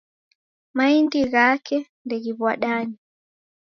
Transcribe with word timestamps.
Maindi 0.77 1.21
ghake 1.33 1.77
ndeghiw'adane. 2.05 2.95